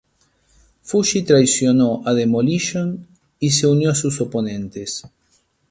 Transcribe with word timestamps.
Fuji 0.81 1.21
traicionó 1.21 2.01
a 2.07 2.15
Demolition 2.15 3.05
y 3.39 3.51
se 3.51 3.67
unió 3.67 3.91
a 3.91 3.93
sus 3.93 4.19
oponentes. 4.19 5.03